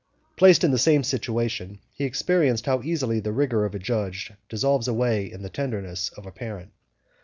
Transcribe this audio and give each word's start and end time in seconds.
Placed 0.35 0.63
in 0.63 0.71
the 0.71 0.79
same 0.79 1.03
situation, 1.03 1.77
he 1.93 2.05
experienced 2.05 2.65
how 2.65 2.81
easily 2.81 3.19
the 3.19 3.31
rigor 3.31 3.65
of 3.65 3.75
a 3.75 3.77
judge 3.77 4.31
dissolves 4.49 4.87
away 4.87 5.31
in 5.31 5.43
the 5.43 5.47
tenderness 5.51 6.09
of 6.17 6.25
a 6.25 6.31
parent. 6.31 6.71